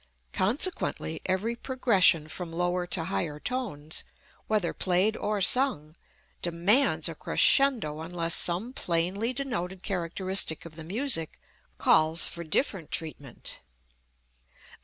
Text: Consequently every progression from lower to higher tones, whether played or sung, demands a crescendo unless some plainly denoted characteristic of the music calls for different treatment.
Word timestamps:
Consequently 0.33 1.21
every 1.27 1.55
progression 1.55 2.27
from 2.27 2.51
lower 2.51 2.87
to 2.87 3.03
higher 3.03 3.39
tones, 3.39 4.03
whether 4.47 4.73
played 4.73 5.15
or 5.15 5.41
sung, 5.41 5.95
demands 6.41 7.07
a 7.07 7.13
crescendo 7.13 7.99
unless 8.01 8.33
some 8.33 8.73
plainly 8.73 9.31
denoted 9.31 9.83
characteristic 9.83 10.65
of 10.65 10.75
the 10.75 10.83
music 10.83 11.39
calls 11.77 12.27
for 12.27 12.43
different 12.43 12.89
treatment. 12.89 13.59